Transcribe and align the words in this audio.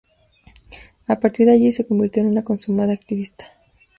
A 1.05 1.19
partir 1.19 1.45
de 1.45 1.51
allí 1.51 1.71
se 1.71 1.87
convirtió 1.87 2.23
en 2.23 2.29
una 2.29 2.43
consumada 2.43 2.91
activista. 2.91 3.45